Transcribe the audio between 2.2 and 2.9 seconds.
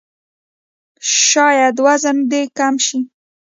دې کم